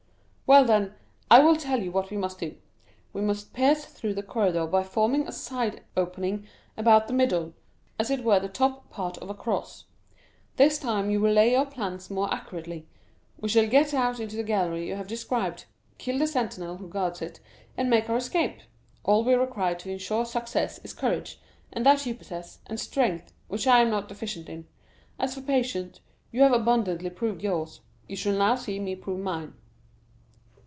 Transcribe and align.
"Well, 0.53 0.65
then, 0.65 0.95
I 1.29 1.39
will 1.39 1.55
tell 1.55 1.81
you 1.81 1.93
what 1.93 2.11
we 2.11 2.17
must 2.17 2.37
do. 2.39 2.57
We 3.13 3.21
must 3.21 3.53
pierce 3.53 3.85
through 3.85 4.15
the 4.15 4.21
corridor 4.21 4.67
by 4.67 4.83
forming 4.83 5.25
a 5.25 5.31
side 5.31 5.81
opening 5.95 6.45
about 6.75 7.07
the 7.07 7.13
middle, 7.13 7.53
as 7.97 8.09
it 8.11 8.25
were 8.25 8.37
the 8.37 8.49
top 8.49 8.89
part 8.89 9.17
of 9.19 9.29
a 9.29 9.33
cross. 9.33 9.85
This 10.57 10.77
time 10.77 11.09
you 11.09 11.21
will 11.21 11.31
lay 11.31 11.51
your 11.51 11.65
plans 11.65 12.09
more 12.09 12.27
accurately; 12.33 12.85
we 13.39 13.47
shall 13.47 13.65
get 13.65 13.93
out 13.93 14.19
into 14.19 14.35
the 14.35 14.43
gallery 14.43 14.85
you 14.85 14.95
have 14.95 15.07
described; 15.07 15.63
kill 15.97 16.19
the 16.19 16.27
sentinel 16.27 16.75
who 16.75 16.89
guards 16.89 17.21
it, 17.21 17.39
and 17.77 17.89
make 17.89 18.09
our 18.09 18.17
escape. 18.17 18.59
All 19.05 19.23
we 19.23 19.35
require 19.35 19.75
to 19.75 19.89
insure 19.89 20.25
success 20.25 20.79
is 20.83 20.93
courage, 20.93 21.39
and 21.71 21.85
that 21.85 22.05
you 22.05 22.13
possess, 22.13 22.59
and 22.67 22.77
strength, 22.77 23.31
which 23.47 23.67
I 23.67 23.79
am 23.79 23.89
not 23.89 24.09
deficient 24.09 24.49
in; 24.49 24.67
as 25.17 25.33
for 25.33 25.39
patience, 25.41 26.01
you 26.29 26.41
have 26.41 26.51
abundantly 26.51 27.09
proved 27.09 27.41
yours—you 27.41 28.17
shall 28.17 28.35
now 28.37 28.55
see 28.55 28.79
me 28.81 28.97
prove 28.97 29.21
mine." 29.21 29.53